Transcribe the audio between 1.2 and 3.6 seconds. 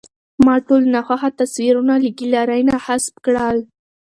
تصویرونه له ګالرۍ نه حذف کړل.